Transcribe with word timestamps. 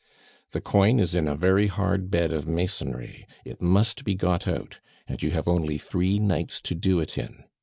"The 0.49 0.61
coin 0.61 0.97
is 0.99 1.13
in 1.13 1.27
a 1.27 1.35
very 1.35 1.67
hard 1.67 2.09
bed 2.09 2.31
of 2.31 2.47
masonry. 2.47 3.27
It 3.45 3.61
must 3.61 4.03
be 4.03 4.15
got 4.15 4.47
out, 4.47 4.79
and 5.07 5.21
you 5.21 5.29
have 5.29 5.47
only 5.47 5.77
three 5.77 6.17
nights 6.17 6.59
to 6.61 6.73
do 6.73 6.99
it 6.99 7.19
in. 7.19 7.43